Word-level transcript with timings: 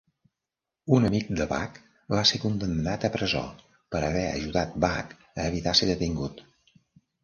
Un 0.99 1.05
amic 1.09 1.29
de 1.41 1.47
Bach 1.51 1.77
va 2.15 2.25
ser 2.31 2.41
condemnat 2.47 3.07
a 3.11 3.13
presó 3.19 3.45
per 3.93 4.05
haver 4.11 4.27
ajudat 4.35 4.77
Bach 4.89 5.17
a 5.31 5.51
evitar 5.55 5.81
ser 5.83 5.97
detingut. 5.97 6.49